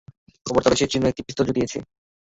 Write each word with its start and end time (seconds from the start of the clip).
খবর 0.45 0.61
রয়েছে, 0.63 0.85
চিনো 0.91 1.05
একটি 1.09 1.21
পিস্তল 1.25 1.43
জুটিয়েছে। 1.47 1.77